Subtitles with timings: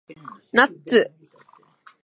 [0.51, 1.11] ナッツ